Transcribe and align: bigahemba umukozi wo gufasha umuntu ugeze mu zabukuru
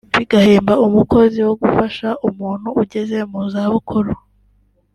bigahemba 0.17 0.73
umukozi 0.87 1.39
wo 1.47 1.53
gufasha 1.61 2.07
umuntu 2.27 2.67
ugeze 2.81 3.17
mu 3.31 3.41
zabukuru 3.51 4.13